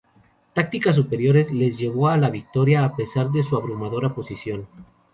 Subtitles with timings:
[0.55, 4.67] Tácticas superiores les llevó a la victoria a pesar de su abrumadora oposición.